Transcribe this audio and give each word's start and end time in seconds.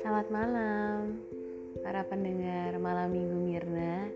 Selamat 0.00 0.32
malam 0.32 1.20
para 1.84 2.00
pendengar 2.08 2.80
Malam 2.80 3.12
Minggu 3.12 3.36
Mirna. 3.44 4.08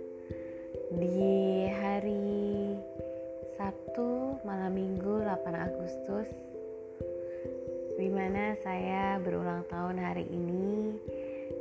Di 0.96 1.68
hari 1.68 2.72
Sabtu 3.60 4.40
malam 4.48 4.72
Minggu 4.72 5.20
8 5.20 5.52
Agustus 5.52 6.32
Di 8.00 8.08
mana 8.08 8.56
saya 8.64 9.20
berulang 9.20 9.68
tahun 9.68 10.00
hari 10.00 10.24
ini 10.32 10.96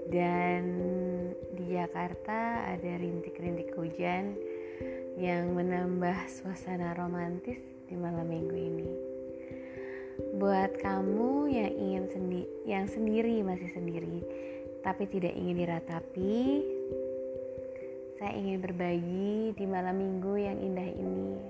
Dan 0.07 0.63
di 1.59 1.75
Jakarta 1.75 2.71
ada 2.71 2.91
rintik-rintik 3.03 3.75
hujan 3.75 4.39
Yang 5.15 5.43
menambah 5.55 6.17
suasana 6.27 6.91
romantis 6.95 7.59
di 7.87 7.95
malam 7.95 8.27
minggu 8.27 8.55
ini. 8.55 8.91
Buat 10.35 10.79
kamu 10.79 11.47
yang 11.51 11.71
ingin 11.71 12.05
sendi 12.11 12.41
yang 12.67 12.85
sendiri 12.87 13.39
masih 13.43 13.71
sendiri 13.71 14.19
tapi 14.85 15.09
tidak 15.09 15.33
ingin 15.33 15.65
diratapi 15.65 16.61
saya 18.21 18.37
ingin 18.37 18.61
berbagi 18.61 19.57
di 19.57 19.65
malam 19.65 19.97
minggu 19.97 20.33
yang 20.37 20.61
indah 20.61 20.87
ini 20.93 21.41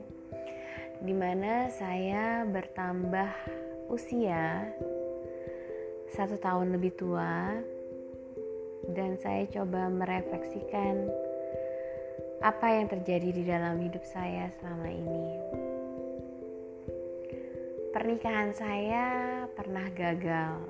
di 1.03 1.11
mana 1.11 1.67
saya 1.67 2.47
bertambah 2.47 3.27
usia 3.91 4.71
satu 6.15 6.39
tahun 6.39 6.79
lebih 6.79 6.95
tua 6.95 7.59
dan 8.95 9.19
saya 9.19 9.43
coba 9.51 9.91
merefleksikan 9.91 11.11
apa 12.45 12.77
yang 12.77 12.85
terjadi 12.85 13.29
di 13.33 13.41
dalam 13.41 13.81
hidup 13.81 14.05
saya 14.05 14.53
selama 14.61 14.85
ini 14.85 15.25
pernikahan 17.95 18.53
saya 18.53 19.05
pernah 19.55 19.87
gagal. 19.95 20.61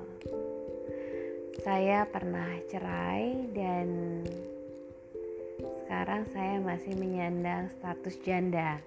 Saya 1.66 2.06
pernah 2.06 2.48
cerai 2.72 3.50
dan 3.50 4.22
sekarang 5.84 6.24
saya 6.30 6.62
masih 6.62 6.94
menyandang 6.96 7.74
status 7.76 8.22
janda. 8.22 8.78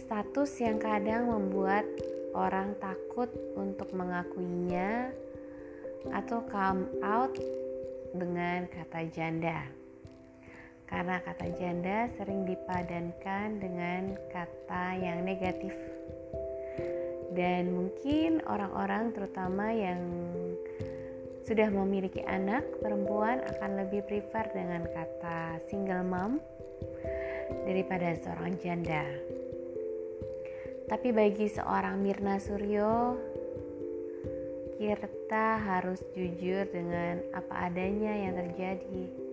Status 0.00 0.54
yang 0.62 0.78
kadang 0.78 1.28
membuat 1.28 1.82
orang 2.32 2.72
takut 2.78 3.28
untuk 3.58 3.90
mengakuinya 3.90 5.10
atau 6.14 6.46
come 6.46 6.86
out 7.02 7.34
dengan 8.14 8.70
kata 8.70 9.10
janda. 9.10 9.73
Karena 10.88 11.20
kata 11.20 11.46
janda 11.58 12.08
sering 12.16 12.44
dipadankan 12.46 13.58
dengan 13.58 14.14
kata 14.30 14.98
yang 15.00 15.24
negatif 15.24 15.74
dan 17.34 17.74
mungkin 17.74 18.38
orang-orang 18.46 19.10
terutama 19.10 19.74
yang 19.74 20.00
sudah 21.44 21.68
memiliki 21.68 22.22
anak 22.24 22.62
perempuan 22.78 23.42
akan 23.42 23.84
lebih 23.84 24.06
prefer 24.06 24.48
dengan 24.54 24.86
kata 24.86 25.58
single 25.68 26.06
mom 26.06 26.38
daripada 27.66 28.16
seorang 28.22 28.54
janda. 28.62 29.04
Tapi 30.88 31.10
bagi 31.10 31.50
seorang 31.50 32.00
Mirna 32.00 32.38
Suryo, 32.38 33.18
kita 34.78 35.58
harus 35.58 36.00
jujur 36.14 36.70
dengan 36.70 37.18
apa 37.34 37.66
adanya 37.68 38.14
yang 38.14 38.34
terjadi. 38.38 39.23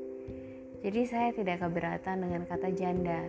Jadi 0.82 1.02
saya 1.06 1.30
tidak 1.34 1.62
keberatan 1.62 2.26
dengan 2.26 2.44
kata 2.50 2.70
janda. 2.74 3.22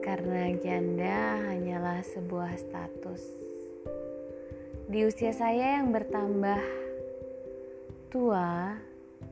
Karena 0.00 0.52
janda 0.58 1.38
hanyalah 1.52 2.00
sebuah 2.02 2.56
status 2.58 3.42
di 4.92 5.08
usia 5.08 5.32
saya 5.32 5.80
yang 5.80 5.88
bertambah 5.88 6.60
tua 8.12 8.76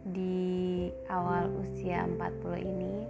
di 0.08 0.88
awal 1.04 1.52
usia 1.60 2.08
40 2.08 2.64
ini 2.64 3.04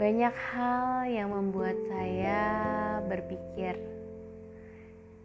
banyak 0.00 0.32
hal 0.32 1.12
yang 1.12 1.28
membuat 1.28 1.76
saya 1.92 2.40
berpikir 3.04 3.76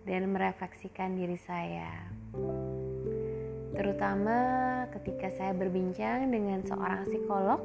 dan 0.04 0.36
merefleksikan 0.36 1.16
diri 1.16 1.40
saya 1.40 2.12
terutama 3.76 4.38
ketika 4.96 5.30
saya 5.36 5.52
berbincang 5.52 6.32
dengan 6.32 6.64
seorang 6.64 7.06
psikolog 7.06 7.62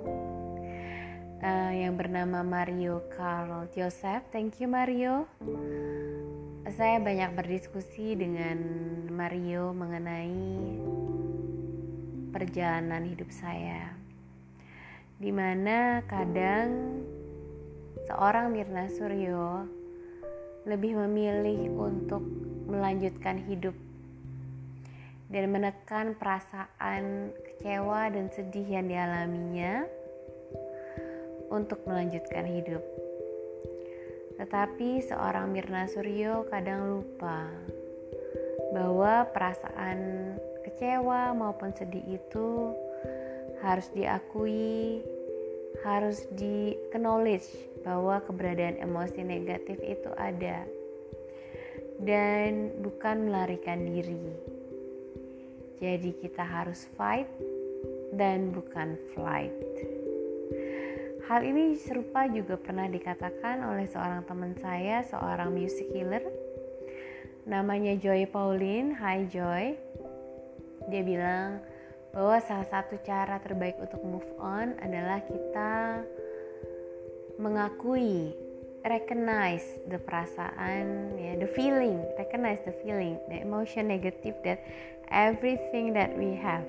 uh, 1.40 1.72
yang 1.72 1.94
bernama 1.94 2.42
Mario 2.42 3.06
Carl 3.14 3.70
Joseph. 3.72 4.26
Thank 4.34 4.58
you 4.58 4.68
Mario 4.68 5.30
saya 6.70 7.02
banyak 7.02 7.34
berdiskusi 7.34 8.14
dengan 8.14 8.58
Mario 9.10 9.74
mengenai 9.74 10.78
perjalanan 12.30 13.02
hidup 13.10 13.26
saya, 13.34 13.90
di 15.18 15.34
mana 15.34 16.04
kadang 16.06 17.02
seorang 18.06 18.54
Mirna 18.54 18.86
Suryo 18.86 19.66
lebih 20.68 20.94
memilih 20.94 21.74
untuk 21.74 22.22
melanjutkan 22.70 23.40
hidup 23.50 23.74
dan 25.30 25.46
menekan 25.54 26.18
perasaan 26.18 27.30
kecewa 27.46 28.10
dan 28.10 28.26
sedih 28.34 28.66
yang 28.66 28.90
dialaminya 28.90 29.86
untuk 31.54 31.82
melanjutkan 31.86 32.46
hidup. 32.50 32.82
Tetapi 34.42 35.06
seorang 35.06 35.54
Mirna 35.54 35.86
Suryo 35.86 36.50
kadang 36.50 36.98
lupa 36.98 37.46
bahwa 38.74 39.26
perasaan 39.30 39.98
kecewa 40.66 41.34
maupun 41.34 41.70
sedih 41.78 42.18
itu 42.18 42.74
harus 43.60 43.86
diakui, 43.94 45.04
harus 45.84 46.26
di 46.34 46.74
acknowledge 46.90 47.46
bahwa 47.84 48.18
keberadaan 48.24 48.80
emosi 48.80 49.20
negatif 49.22 49.78
itu 49.84 50.10
ada 50.16 50.64
dan 52.00 52.72
bukan 52.80 53.28
melarikan 53.28 53.84
diri. 53.84 54.59
Jadi 55.80 56.12
kita 56.20 56.44
harus 56.44 56.84
fight 56.92 57.26
dan 58.12 58.52
bukan 58.52 59.00
flight. 59.16 59.56
Hal 61.24 61.40
ini 61.40 61.72
serupa 61.80 62.28
juga 62.28 62.60
pernah 62.60 62.84
dikatakan 62.84 63.64
oleh 63.64 63.88
seorang 63.88 64.28
teman 64.28 64.52
saya, 64.60 65.00
seorang 65.08 65.48
music 65.56 65.88
healer. 65.88 66.20
Namanya 67.48 67.96
Joy 67.96 68.28
Pauline. 68.28 68.92
Hai 68.92 69.24
Joy. 69.24 69.72
Dia 70.92 71.00
bilang 71.00 71.64
bahwa 72.12 72.36
salah 72.44 72.68
satu 72.68 73.00
cara 73.00 73.40
terbaik 73.40 73.78
untuk 73.80 74.02
move 74.04 74.26
on 74.36 74.76
adalah 74.82 75.22
kita 75.24 76.02
mengakui, 77.40 78.36
recognize 78.84 79.64
the 79.88 79.96
perasaan, 79.96 81.16
ya, 81.16 81.40
the 81.40 81.48
feeling, 81.56 82.04
recognize 82.20 82.60
the 82.66 82.74
feeling, 82.84 83.16
the 83.32 83.40
emotion 83.40 83.88
negative 83.88 84.36
that 84.44 84.60
everything 85.10 85.92
that 85.92 86.14
we 86.16 86.38
have. 86.38 86.66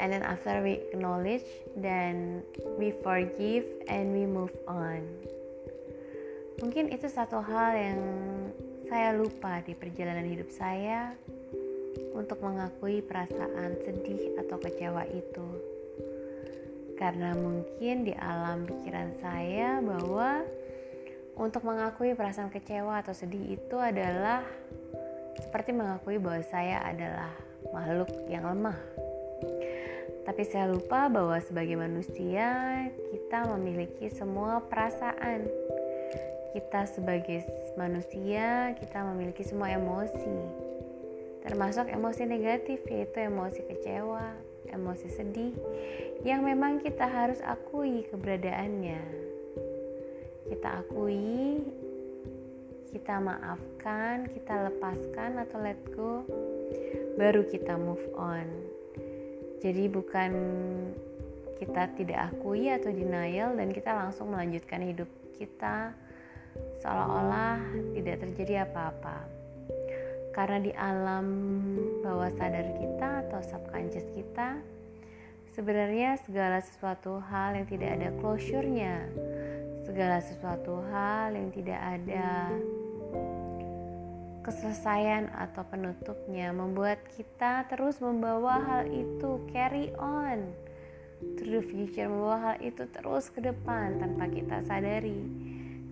And 0.00 0.10
then 0.10 0.26
after 0.26 0.58
we 0.64 0.82
acknowledge 0.90 1.46
then 1.76 2.42
we 2.80 2.90
forgive 3.04 3.64
and 3.86 4.10
we 4.10 4.26
move 4.26 4.52
on. 4.66 5.06
Mungkin 6.58 6.90
itu 6.90 7.06
satu 7.06 7.38
hal 7.38 7.76
yang 7.76 8.00
saya 8.88 9.14
lupa 9.14 9.62
di 9.62 9.76
perjalanan 9.76 10.26
hidup 10.26 10.50
saya 10.50 11.14
untuk 12.14 12.42
mengakui 12.42 13.02
perasaan 13.02 13.74
sedih 13.82 14.38
atau 14.38 14.56
kecewa 14.58 15.06
itu. 15.10 15.48
Karena 16.94 17.34
mungkin 17.34 18.06
di 18.06 18.14
alam 18.14 18.66
pikiran 18.70 19.18
saya 19.18 19.82
bahwa 19.82 20.46
untuk 21.34 21.66
mengakui 21.66 22.14
perasaan 22.14 22.54
kecewa 22.54 23.02
atau 23.02 23.10
sedih 23.10 23.58
itu 23.58 23.76
adalah 23.78 24.46
seperti 25.40 25.74
mengakui 25.74 26.18
bahwa 26.22 26.42
saya 26.46 26.82
adalah 26.84 27.32
makhluk 27.72 28.10
yang 28.30 28.46
lemah 28.46 28.78
tapi 30.24 30.40
saya 30.48 30.72
lupa 30.72 31.12
bahwa 31.12 31.36
sebagai 31.36 31.76
manusia 31.76 32.80
kita 33.12 33.44
memiliki 33.52 34.08
semua 34.08 34.64
perasaan. 34.64 35.44
Kita 36.56 36.88
sebagai 36.88 37.44
manusia 37.76 38.72
kita 38.80 39.04
memiliki 39.12 39.44
semua 39.44 39.68
emosi. 39.76 40.36
Termasuk 41.44 41.92
emosi 41.92 42.24
negatif 42.24 42.80
yaitu 42.88 43.20
emosi 43.20 43.68
kecewa, 43.68 44.32
emosi 44.72 45.08
sedih 45.12 45.52
yang 46.24 46.40
memang 46.40 46.80
kita 46.80 47.04
harus 47.04 47.44
akui 47.44 48.08
keberadaannya. 48.08 49.04
Kita 50.48 50.80
akui, 50.80 51.60
kita 52.94 53.18
maafkan, 53.18 54.30
kita 54.30 54.70
lepaskan 54.70 55.42
atau 55.42 55.58
let 55.58 55.82
go, 55.98 56.22
baru 57.18 57.42
kita 57.50 57.74
move 57.74 58.06
on 58.14 58.74
jadi 59.64 59.88
bukan 59.88 60.32
kita 61.56 61.88
tidak 61.96 62.28
akui 62.28 62.68
atau 62.68 62.92
denial 62.92 63.56
dan 63.56 63.72
kita 63.72 63.96
langsung 63.96 64.28
melanjutkan 64.28 64.84
hidup 64.84 65.08
kita 65.40 65.96
seolah-olah 66.84 67.64
tidak 67.96 68.20
terjadi 68.20 68.68
apa-apa. 68.68 69.24
Karena 70.36 70.60
di 70.60 70.68
alam 70.76 71.26
bawah 72.04 72.28
sadar 72.36 72.76
kita 72.76 73.24
atau 73.24 73.40
subconscious 73.40 74.04
kita, 74.12 74.60
sebenarnya 75.56 76.20
segala 76.20 76.60
sesuatu 76.60 77.24
hal 77.24 77.56
yang 77.56 77.64
tidak 77.64 77.96
ada 77.96 78.12
closure-nya, 78.20 79.08
segala 79.88 80.20
sesuatu 80.20 80.84
hal 80.92 81.32
yang 81.32 81.48
tidak 81.56 81.80
ada 81.80 82.52
keselesaian 84.44 85.32
atau 85.32 85.64
penutupnya 85.64 86.52
membuat 86.52 87.00
kita 87.16 87.64
terus 87.72 87.98
membawa 87.98 88.60
hal 88.60 88.84
itu 88.92 89.40
carry 89.50 89.88
on 89.96 90.52
to 91.40 91.48
the 91.48 91.64
future 91.64 92.04
membawa 92.04 92.52
hal 92.52 92.56
itu 92.60 92.84
terus 92.92 93.32
ke 93.32 93.40
depan 93.40 93.96
tanpa 93.96 94.28
kita 94.28 94.60
sadari. 94.68 95.24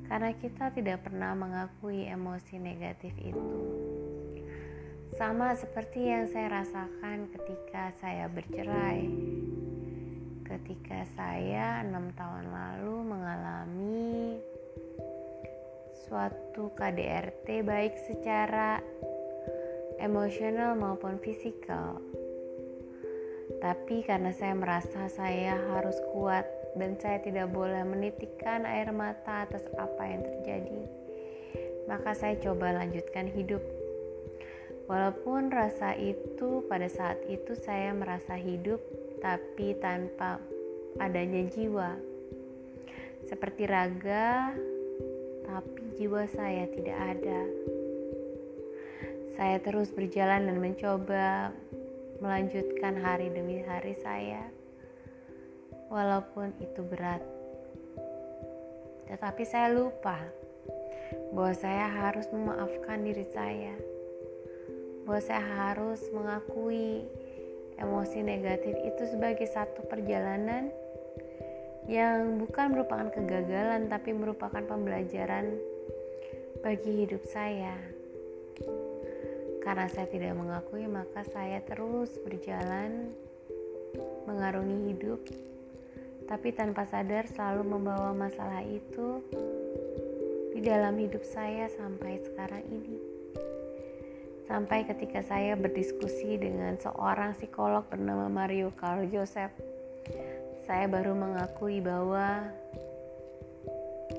Karena 0.05 0.37
kita 0.37 0.69
tidak 0.77 1.09
pernah 1.09 1.33
mengakui 1.33 2.05
emosi 2.05 2.61
negatif 2.61 3.17
itu. 3.17 3.49
Sama 5.17 5.57
seperti 5.57 6.05
yang 6.05 6.29
saya 6.29 6.61
rasakan 6.61 7.33
ketika 7.33 7.97
saya 7.97 8.29
bercerai. 8.29 9.09
Ketika 10.45 11.09
saya 11.17 11.81
enam 11.81 12.13
tahun 12.13 12.53
lalu 12.53 12.97
mengalami 13.09 14.37
suatu 16.13 16.69
KDRT 16.77 17.65
baik 17.65 17.97
secara 17.97 18.85
emosional 19.97 20.77
maupun 20.77 21.17
fisikal. 21.17 21.97
Tapi 23.57 24.05
karena 24.05 24.29
saya 24.37 24.53
merasa 24.53 25.09
saya 25.09 25.57
harus 25.73 25.97
kuat 26.13 26.45
dan 26.77 27.01
saya 27.01 27.17
tidak 27.25 27.49
boleh 27.49 27.81
menitikkan 27.89 28.69
air 28.69 28.93
mata 28.93 29.49
atas 29.49 29.65
apa 29.81 30.05
yang 30.05 30.21
terjadi, 30.21 30.85
maka 31.89 32.13
saya 32.13 32.37
coba 32.45 32.77
lanjutkan 32.77 33.33
hidup. 33.33 33.65
Walaupun 34.93 35.49
rasa 35.49 35.97
itu 35.97 36.61
pada 36.69 36.93
saat 36.93 37.25
itu 37.25 37.57
saya 37.57 37.97
merasa 37.97 38.37
hidup, 38.37 38.85
tapi 39.25 39.81
tanpa 39.81 40.37
adanya 41.01 41.41
jiwa, 41.49 41.97
seperti 43.25 43.65
raga, 43.65 44.53
tapi 45.53 45.85
jiwa 46.01 46.25
saya 46.33 46.65
tidak 46.73 46.97
ada. 46.97 47.41
Saya 49.37 49.61
terus 49.61 49.93
berjalan 49.93 50.49
dan 50.49 50.57
mencoba 50.57 51.53
melanjutkan 52.25 52.97
hari 52.97 53.29
demi 53.29 53.61
hari 53.61 53.93
saya, 54.01 54.49
walaupun 55.93 56.57
itu 56.57 56.81
berat. 56.81 57.21
Tetapi 59.13 59.45
saya 59.45 59.77
lupa 59.77 60.25
bahwa 61.37 61.53
saya 61.53 61.85
harus 62.01 62.25
memaafkan 62.33 63.05
diri 63.05 63.29
saya, 63.29 63.77
bahwa 65.05 65.21
saya 65.21 65.45
harus 65.45 66.01
mengakui 66.17 67.05
emosi 67.77 68.25
negatif 68.25 68.73
itu 68.89 69.05
sebagai 69.05 69.45
satu 69.53 69.85
perjalanan 69.85 70.73
yang 71.91 72.39
bukan 72.39 72.75
merupakan 72.75 73.11
kegagalan 73.11 73.91
tapi 73.91 74.15
merupakan 74.15 74.63
pembelajaran 74.63 75.59
bagi 76.63 77.07
hidup 77.07 77.23
saya. 77.27 77.75
Karena 79.63 79.87
saya 79.91 80.11
tidak 80.11 80.35
mengakui, 80.35 80.87
maka 80.91 81.23
saya 81.27 81.63
terus 81.63 82.19
berjalan 82.23 83.15
mengarungi 84.27 84.91
hidup, 84.91 85.23
tapi 86.27 86.55
tanpa 86.55 86.87
sadar 86.87 87.27
selalu 87.31 87.79
membawa 87.79 88.11
masalah 88.15 88.63
itu 88.67 89.23
di 90.55 90.61
dalam 90.63 90.99
hidup 90.99 91.23
saya 91.23 91.71
sampai 91.71 92.19
sekarang 92.23 92.63
ini. 92.71 92.99
Sampai 94.47 94.83
ketika 94.85 95.23
saya 95.23 95.55
berdiskusi 95.55 96.37
dengan 96.37 96.75
seorang 96.77 97.33
psikolog 97.39 97.87
bernama 97.87 98.27
Mario 98.27 98.75
Carl 98.75 99.07
Joseph, 99.07 99.55
saya 100.63 100.87
baru 100.87 101.19
mengakui 101.19 101.83
bahwa 101.83 102.47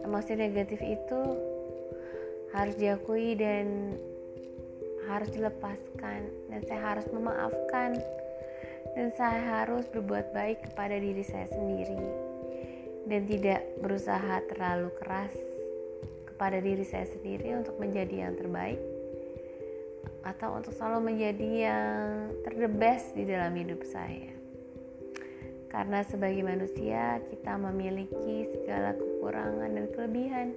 emosi 0.04 0.36
negatif 0.36 0.84
itu 0.84 1.22
harus 2.52 2.76
diakui 2.76 3.34
dan 3.40 3.96
harus 5.08 5.32
dilepaskan. 5.32 6.28
Dan 6.52 6.62
saya 6.68 6.82
harus 6.94 7.08
memaafkan. 7.10 7.96
Dan 8.94 9.10
saya 9.18 9.64
harus 9.64 9.90
berbuat 9.90 10.36
baik 10.36 10.70
kepada 10.70 11.00
diri 11.00 11.24
saya 11.24 11.48
sendiri. 11.50 12.04
Dan 13.08 13.26
tidak 13.28 13.64
berusaha 13.80 14.44
terlalu 14.52 14.92
keras 15.02 15.34
kepada 16.30 16.60
diri 16.60 16.84
saya 16.84 17.08
sendiri 17.08 17.56
untuk 17.56 17.80
menjadi 17.80 18.28
yang 18.30 18.36
terbaik. 18.36 18.80
Atau 20.24 20.56
untuk 20.56 20.72
selalu 20.76 21.16
menjadi 21.16 21.50
yang 21.68 22.04
terdebes 22.48 23.12
di 23.16 23.24
dalam 23.28 23.52
hidup 23.56 23.84
saya. 23.84 24.43
Karena 25.74 26.06
sebagai 26.06 26.46
manusia 26.46 27.18
kita 27.34 27.58
memiliki 27.58 28.46
segala 28.54 28.94
kekurangan 28.94 29.74
dan 29.74 29.86
kelebihan 29.90 30.48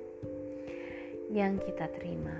yang 1.33 1.57
kita 1.57 1.89
terima. 1.97 2.37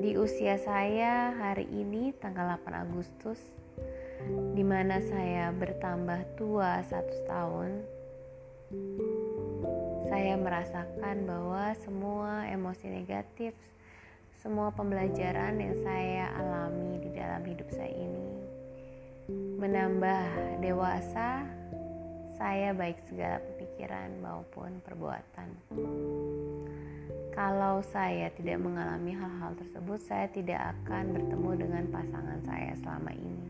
Di 0.00 0.16
usia 0.16 0.56
saya 0.56 1.36
hari 1.36 1.68
ini 1.68 2.16
tanggal 2.16 2.56
8 2.64 2.88
Agustus 2.88 3.38
di 4.56 4.64
mana 4.64 5.04
saya 5.04 5.52
bertambah 5.52 6.38
tua 6.40 6.80
satu 6.86 7.16
tahun 7.28 7.70
saya 10.08 10.34
merasakan 10.38 11.26
bahwa 11.26 11.74
semua 11.82 12.46
emosi 12.48 12.86
negatif 12.88 13.52
semua 14.38 14.70
pembelajaran 14.74 15.58
yang 15.58 15.76
saya 15.82 16.34
alami 16.38 16.98
di 17.02 17.10
dalam 17.14 17.42
hidup 17.46 17.68
saya 17.70 17.90
ini 17.90 18.21
menambah 19.62 20.58
dewasa 20.58 21.46
saya 22.34 22.74
baik 22.74 22.98
segala 23.06 23.38
pikiran 23.62 24.18
maupun 24.18 24.82
perbuatan. 24.82 25.54
Kalau 27.30 27.78
saya 27.94 28.26
tidak 28.34 28.58
mengalami 28.58 29.14
hal-hal 29.14 29.54
tersebut, 29.54 30.02
saya 30.02 30.26
tidak 30.34 30.58
akan 30.58 31.14
bertemu 31.14 31.50
dengan 31.62 31.84
pasangan 31.94 32.42
saya 32.42 32.74
selama 32.82 33.14
ini. 33.14 33.48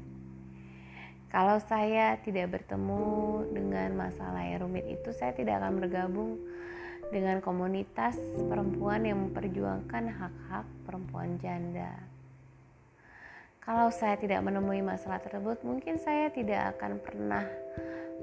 Kalau 1.32 1.56
saya 1.64 2.20
tidak 2.20 2.60
bertemu 2.60 3.04
dengan 3.48 3.96
masalah 3.96 4.44
yang 4.44 4.68
rumit 4.68 4.84
itu, 4.92 5.16
saya 5.16 5.32
tidak 5.32 5.64
akan 5.64 5.80
bergabung 5.80 6.36
dengan 7.08 7.40
komunitas 7.40 8.20
perempuan 8.52 9.08
yang 9.08 9.16
memperjuangkan 9.32 10.12
hak-hak 10.12 10.68
perempuan 10.84 11.40
janda. 11.40 12.11
Kalau 13.62 13.94
saya 13.94 14.18
tidak 14.18 14.42
menemui 14.42 14.82
masalah 14.82 15.22
tersebut, 15.22 15.62
mungkin 15.62 15.94
saya 15.94 16.34
tidak 16.34 16.74
akan 16.74 16.98
pernah 16.98 17.46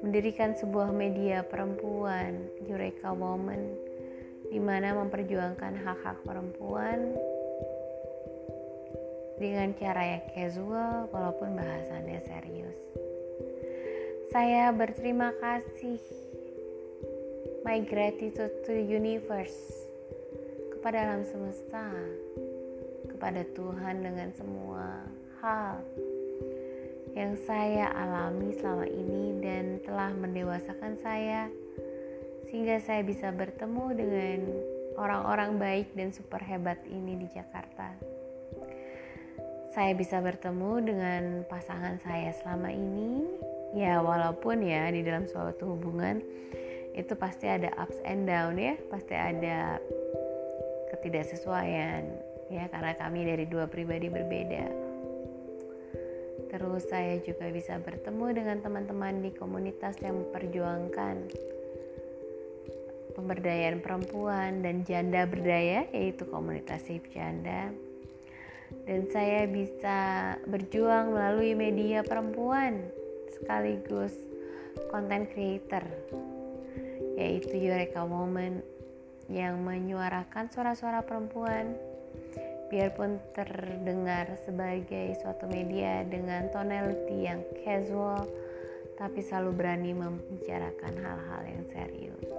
mendirikan 0.04 0.52
sebuah 0.52 0.92
media 0.92 1.48
perempuan, 1.48 2.52
Eureka 2.68 3.16
Woman, 3.16 3.72
di 4.52 4.60
mana 4.60 5.00
memperjuangkan 5.00 5.80
hak-hak 5.80 6.20
perempuan 6.28 7.16
dengan 9.40 9.72
cara 9.80 10.20
yang 10.20 10.24
casual 10.36 11.08
walaupun 11.08 11.56
bahasannya 11.56 12.20
serius. 12.28 12.80
Saya 14.36 14.76
berterima 14.76 15.32
kasih 15.40 16.04
my 17.64 17.80
gratitude 17.88 18.52
to 18.68 18.76
the 18.76 18.84
universe 18.84 19.88
kepada 20.76 21.08
alam 21.08 21.24
semesta, 21.24 21.88
kepada 23.08 23.48
Tuhan 23.56 24.04
dengan 24.04 24.30
semua 24.36 25.09
hal 25.40 25.80
yang 27.16 27.36
saya 27.48 27.92
alami 27.96 28.52
selama 28.60 28.86
ini 28.88 29.40
dan 29.40 29.80
telah 29.84 30.12
mendewasakan 30.12 31.00
saya 31.00 31.48
sehingga 32.48 32.80
saya 32.84 33.02
bisa 33.08 33.32
bertemu 33.32 33.86
dengan 33.96 34.40
orang-orang 35.00 35.56
baik 35.56 35.88
dan 35.96 36.12
super 36.12 36.44
hebat 36.44 36.82
ini 36.92 37.16
di 37.16 37.28
Jakarta. 37.32 37.96
Saya 39.70 39.96
bisa 39.96 40.20
bertemu 40.20 40.72
dengan 40.82 41.24
pasangan 41.48 42.02
saya 42.02 42.34
selama 42.36 42.74
ini, 42.74 43.24
ya 43.78 44.02
walaupun 44.02 44.66
ya 44.66 44.90
di 44.92 45.06
dalam 45.06 45.30
suatu 45.30 45.78
hubungan 45.78 46.20
itu 46.98 47.14
pasti 47.16 47.48
ada 47.48 47.70
ups 47.80 48.02
and 48.04 48.28
down 48.28 48.58
ya, 48.58 48.76
pasti 48.90 49.14
ada 49.14 49.78
ketidaksesuaian 50.90 52.02
ya 52.50 52.66
karena 52.74 52.98
kami 52.98 53.30
dari 53.30 53.46
dua 53.46 53.70
pribadi 53.70 54.10
berbeda. 54.10 54.89
Terus 56.50 56.90
saya 56.90 57.22
juga 57.22 57.46
bisa 57.54 57.78
bertemu 57.78 58.26
dengan 58.34 58.58
teman-teman 58.66 59.22
di 59.22 59.30
komunitas 59.38 60.02
yang 60.02 60.26
memperjuangkan 60.26 61.16
pemberdayaan 63.14 63.86
perempuan 63.86 64.66
dan 64.66 64.82
janda 64.82 65.30
berdaya 65.30 65.86
yaitu 65.94 66.26
komunitas 66.26 66.82
Save 66.90 67.06
Janda. 67.14 67.70
Dan 68.86 69.06
saya 69.14 69.46
bisa 69.50 70.00
berjuang 70.46 71.14
melalui 71.14 71.54
media 71.54 72.02
perempuan 72.02 72.86
sekaligus 73.34 74.14
content 74.90 75.30
creator 75.30 75.86
yaitu 77.18 77.54
Eureka 77.60 78.06
Woman 78.06 78.64
yang 79.30 79.62
menyuarakan 79.62 80.50
suara-suara 80.50 81.06
perempuan 81.06 81.78
biarpun 82.70 83.18
terdengar 83.34 84.30
sebagai 84.46 85.18
suatu 85.20 85.50
media 85.50 86.06
dengan 86.06 86.48
tonality 86.54 87.26
yang 87.26 87.42
casual 87.66 88.30
tapi 88.96 89.24
selalu 89.24 89.52
berani 89.56 89.92
membicarakan 89.96 90.94
hal-hal 91.00 91.42
yang 91.48 91.64
serius. 91.72 92.30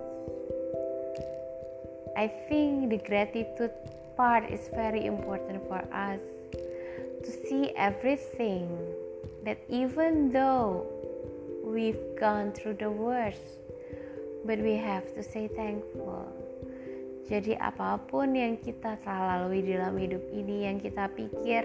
I 2.14 2.28
think 2.46 2.90
the 2.92 3.00
gratitude 3.00 3.72
part 4.14 4.44
is 4.52 4.68
very 4.76 5.06
important 5.08 5.64
for 5.66 5.80
us 5.88 6.20
to 7.24 7.30
see 7.48 7.72
everything 7.76 8.68
that 9.44 9.56
even 9.68 10.32
though 10.32 10.84
we've 11.64 12.00
gone 12.20 12.52
through 12.52 12.74
the 12.74 12.90
worst, 12.90 13.64
but 14.44 14.58
we 14.58 14.76
have 14.76 15.08
to 15.14 15.22
say 15.22 15.48
thankful. 15.48 16.39
Jadi 17.30 17.54
apa 17.54 17.94
pun 18.10 18.34
yang 18.34 18.58
kita 18.58 18.98
telah 19.06 19.38
lalui 19.38 19.62
dalam 19.62 19.94
hidup 19.94 20.18
ini 20.34 20.66
yang 20.66 20.82
kita 20.82 21.06
pikir 21.14 21.62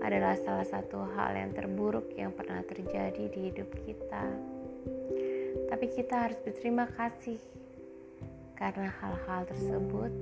adalah 0.00 0.32
salah 0.40 0.64
satu 0.64 1.04
hal 1.12 1.36
yang 1.36 1.52
terburuk 1.52 2.08
yang 2.16 2.32
pernah 2.32 2.64
terjadi 2.64 3.28
di 3.28 3.52
hidup 3.52 3.68
kita. 3.84 4.24
Tapi 5.68 5.86
kita 5.92 6.24
harus 6.24 6.40
berterima 6.40 6.88
kasih 6.96 7.36
karena 8.56 8.88
hal-hal 8.88 9.44
tersebut 9.52 10.12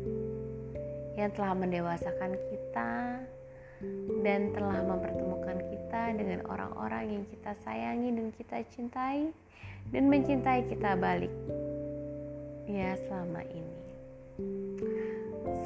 yang 1.15 1.31
telah 1.39 1.55
mendewasakan 1.55 2.35
kita 2.51 3.23
dan 4.27 4.41
telah 4.51 4.83
mempertemukan 4.83 5.59
kita 5.71 6.19
dengan 6.19 6.43
orang-orang 6.51 7.15
yang 7.15 7.25
kita 7.31 7.55
sayangi 7.63 8.11
dan 8.11 8.29
kita 8.35 8.59
cintai 8.75 9.31
dan 9.95 10.11
mencintai 10.11 10.67
kita 10.67 10.99
balik 10.99 11.31
ya 12.67 12.99
selama 13.07 13.47
ini. 13.55 13.88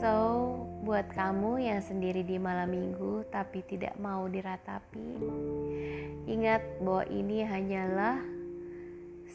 So, 0.03 0.59
buat 0.83 1.15
kamu 1.15 1.63
yang 1.63 1.79
sendiri 1.79 2.27
di 2.27 2.35
malam 2.35 2.75
minggu 2.75 3.23
tapi 3.31 3.63
tidak 3.71 3.95
mau 4.03 4.27
diratapi, 4.27 5.15
ingat 6.27 6.59
bahwa 6.83 7.07
ini 7.07 7.47
hanyalah 7.47 8.19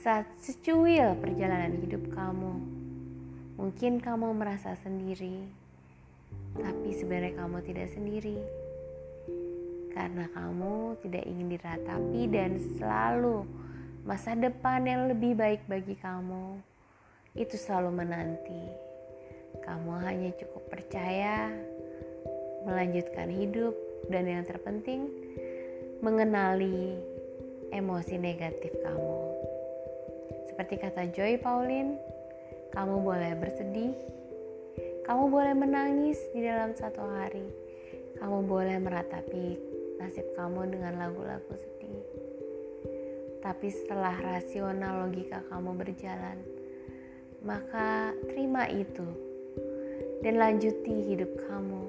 saat 0.03 0.27
secuil 0.35 1.15
perjalanan 1.23 1.79
hidup 1.79 2.11
kamu. 2.11 2.59
Mungkin 3.55 4.03
kamu 4.03 4.35
merasa 4.35 4.75
sendiri, 4.83 5.47
tapi 6.59 6.91
sebenarnya 6.99 7.39
kamu 7.39 7.63
tidak 7.63 7.87
sendiri. 7.95 8.35
Karena 9.95 10.27
kamu 10.35 10.99
tidak 10.99 11.23
ingin 11.31 11.47
diratapi 11.47 12.21
dan 12.27 12.59
selalu 12.75 13.47
masa 14.03 14.35
depan 14.35 14.83
yang 14.83 15.07
lebih 15.07 15.31
baik 15.31 15.63
bagi 15.63 15.95
kamu 15.95 16.59
itu 17.39 17.55
selalu 17.55 18.03
menanti. 18.03 18.86
Kamu 19.63 19.91
hanya 20.03 20.33
cukup 20.37 20.67
percaya, 20.69 21.53
melanjutkan 22.67 23.31
hidup, 23.31 23.73
dan 24.11 24.27
yang 24.27 24.43
terpenting, 24.45 25.09
mengenali 25.99 27.01
emosi 27.73 28.15
negatif 28.21 28.71
kamu. 28.83 29.15
Seperti 30.47 30.75
kata 30.79 31.09
Joy 31.11 31.41
Pauline, 31.41 31.97
kamu 32.73 33.01
boleh 33.01 33.33
bersedih, 33.37 33.93
kamu 35.03 35.31
boleh 35.31 35.53
menangis 35.55 36.19
di 36.31 36.43
dalam 36.45 36.75
satu 36.75 37.01
hari, 37.01 37.47
kamu 38.19 38.45
boleh 38.45 38.77
meratapi 38.81 39.57
nasib 39.97 40.25
kamu 40.37 40.77
dengan 40.77 40.99
lagu-lagu 41.01 41.53
sedih. 41.57 42.03
Tapi 43.41 43.67
setelah 43.71 44.17
rasional 44.19 45.07
logika 45.07 45.39
kamu 45.47 45.77
berjalan, 45.77 46.37
maka 47.45 48.11
terima 48.27 48.67
itu 48.67 49.26
dan 50.21 50.41
lanjuti 50.41 51.13
hidup 51.13 51.29
kamu. 51.45 51.83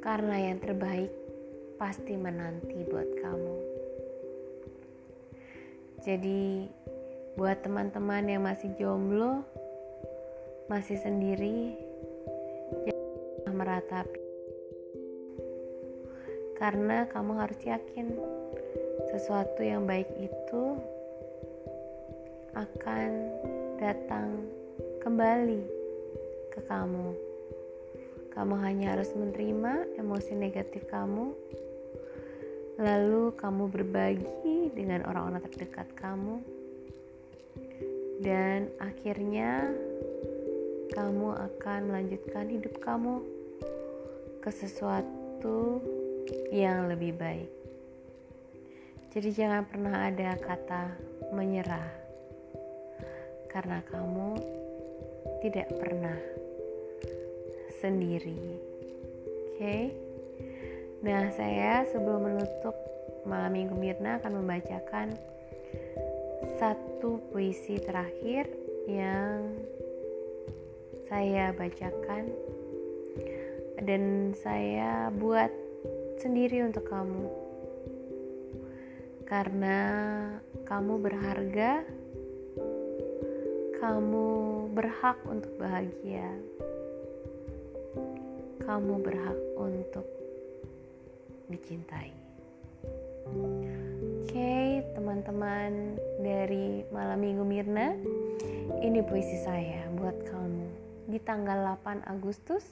Karena 0.00 0.36
yang 0.40 0.58
terbaik 0.60 1.12
pasti 1.76 2.16
menanti 2.16 2.84
buat 2.88 3.08
kamu. 3.20 3.56
Jadi, 6.00 6.64
buat 7.36 7.60
teman-teman 7.60 8.24
yang 8.24 8.44
masih 8.44 8.72
jomblo, 8.80 9.44
masih 10.72 10.96
sendiri, 10.96 11.76
jangan 12.88 13.52
meratapi, 13.52 14.20
karena 16.56 17.04
kamu 17.08 17.32
harus 17.36 17.60
yakin 17.64 18.16
sesuatu 19.12 19.60
yang 19.60 19.84
baik 19.84 20.08
itu 20.20 20.64
akan 22.56 23.10
datang 23.76 24.44
kembali 25.00 25.79
kamu. 26.66 27.16
Kamu 28.30 28.54
hanya 28.62 28.94
harus 28.96 29.10
menerima 29.12 29.98
emosi 29.98 30.32
negatif 30.38 30.86
kamu, 30.86 31.34
lalu 32.78 33.34
kamu 33.36 33.68
berbagi 33.68 34.70
dengan 34.72 35.04
orang-orang 35.04 35.42
terdekat 35.50 35.90
kamu, 35.98 36.38
dan 38.22 38.70
akhirnya 38.78 39.74
kamu 40.94 41.28
akan 41.36 41.80
melanjutkan 41.90 42.46
hidup 42.48 42.78
kamu 42.78 43.20
ke 44.40 44.50
sesuatu 44.54 45.82
yang 46.54 46.86
lebih 46.86 47.18
baik. 47.18 47.50
Jadi, 49.10 49.28
jangan 49.34 49.66
pernah 49.66 50.06
ada 50.06 50.38
kata 50.38 50.94
menyerah, 51.34 51.90
karena 53.50 53.82
kamu 53.90 54.38
tidak 55.42 55.66
pernah 55.76 56.14
sendiri. 57.80 58.36
Oke. 59.56 59.56
Okay? 59.56 59.82
Nah, 61.00 61.32
saya 61.32 61.88
sebelum 61.88 62.28
menutup 62.28 62.76
malam 63.24 63.56
Minggu 63.56 63.72
Mirna 63.72 64.20
akan 64.20 64.44
membacakan 64.44 65.16
satu 66.60 67.24
puisi 67.32 67.80
terakhir 67.80 68.52
yang 68.84 69.56
saya 71.08 71.56
bacakan 71.56 72.28
dan 73.80 74.36
saya 74.36 75.08
buat 75.08 75.48
sendiri 76.20 76.60
untuk 76.68 76.84
kamu. 76.84 77.24
Karena 79.24 79.78
kamu 80.68 80.94
berharga, 81.00 81.80
kamu 83.80 84.28
berhak 84.76 85.16
untuk 85.24 85.56
bahagia 85.56 86.28
kamu 88.70 89.02
berhak 89.02 89.34
untuk 89.58 90.06
dicintai. 91.50 92.14
Oke, 93.26 94.30
okay, 94.30 94.86
teman-teman 94.94 95.98
dari 96.22 96.86
Malam 96.94 97.18
Minggu 97.18 97.42
Mirna, 97.42 97.98
ini 98.78 99.02
puisi 99.02 99.42
saya 99.42 99.90
buat 99.98 100.14
kamu 100.22 100.70
di 101.10 101.18
tanggal 101.18 101.82
8 101.82 102.14
Agustus 102.14 102.62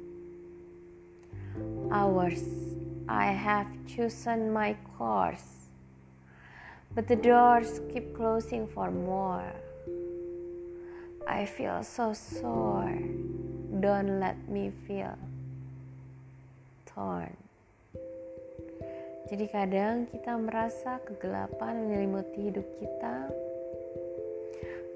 hours 1.91 2.63
I 3.09 3.35
have 3.35 3.67
chosen 3.85 4.55
my 4.55 4.77
course, 4.97 5.69
but 6.95 7.09
the 7.09 7.17
doors 7.17 7.83
keep 7.93 8.15
closing 8.15 8.71
for 8.71 8.91
more. 8.91 9.53
I 11.27 11.45
feel 11.45 11.83
so 11.83 12.15
sore, 12.15 12.97
don't 13.83 14.23
let 14.23 14.39
me 14.49 14.71
feel 14.87 15.19
torn. 16.87 17.35
Jadi 19.27 19.49
kadang 19.51 20.07
kita 20.07 20.37
merasa 20.39 21.03
kegelapan 21.03 21.89
menyelimuti 21.89 22.53
hidup 22.53 22.69
kita. 22.79 23.33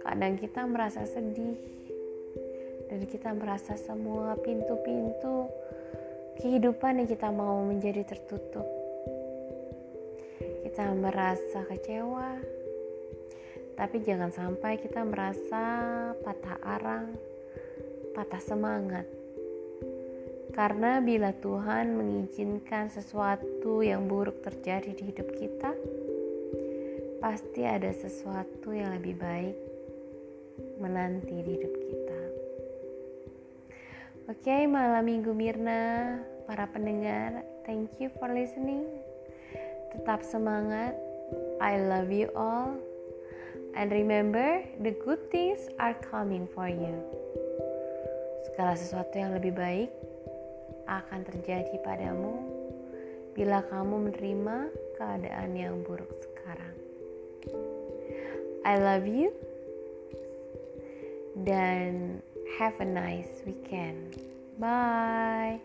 Kadang 0.06 0.38
kita 0.38 0.62
merasa 0.68 1.02
sedih 1.08 1.58
dan 2.86 3.02
kita 3.10 3.34
merasa 3.34 3.74
semua 3.74 4.38
pintu-pintu 4.38 5.50
kehidupan 6.40 7.00
yang 7.00 7.08
kita 7.08 7.28
mau 7.32 7.64
menjadi 7.64 8.04
tertutup. 8.04 8.66
Kita 10.64 10.92
merasa 10.92 11.64
kecewa, 11.64 12.36
tapi 13.76 14.00
jangan 14.04 14.32
sampai 14.32 14.76
kita 14.80 15.04
merasa 15.04 15.64
patah 16.20 16.58
arang, 16.64 17.06
patah 18.12 18.42
semangat. 18.44 19.06
Karena 20.56 21.04
bila 21.04 21.36
Tuhan 21.36 21.96
mengizinkan 22.00 22.88
sesuatu 22.88 23.84
yang 23.84 24.08
buruk 24.08 24.40
terjadi 24.40 24.88
di 24.96 25.12
hidup 25.12 25.28
kita, 25.36 25.76
pasti 27.20 27.64
ada 27.64 27.92
sesuatu 27.92 28.72
yang 28.72 28.96
lebih 28.96 29.20
baik 29.20 29.56
menanti 30.80 31.36
di 31.44 31.50
hidup 31.60 31.74
kita. 31.76 32.05
Oke, 34.26 34.42
okay, 34.50 34.66
malam 34.66 35.06
minggu 35.06 35.30
Mirna, 35.30 36.18
para 36.50 36.66
pendengar, 36.66 37.46
thank 37.62 37.94
you 38.02 38.10
for 38.18 38.26
listening. 38.26 38.82
Tetap 39.94 40.26
semangat. 40.26 40.98
I 41.62 41.78
love 41.78 42.10
you 42.10 42.34
all. 42.34 42.74
And 43.78 43.86
remember, 43.94 44.66
the 44.82 44.98
good 45.06 45.30
things 45.30 45.70
are 45.78 45.94
coming 46.10 46.50
for 46.50 46.66
you. 46.66 47.06
Segala 48.50 48.74
sesuatu 48.74 49.14
yang 49.14 49.30
lebih 49.38 49.54
baik 49.54 49.94
akan 50.90 51.22
terjadi 51.22 51.78
padamu 51.86 52.34
bila 53.38 53.62
kamu 53.70 54.10
menerima 54.10 54.74
keadaan 54.98 55.54
yang 55.54 55.86
buruk 55.86 56.10
sekarang. 56.18 56.74
I 58.66 58.74
love 58.74 59.06
you 59.06 59.30
dan 61.46 62.18
have 62.58 62.80
a 62.80 62.84
nice 62.84 63.42
weekend. 63.44 64.18
Bye. 64.58 65.60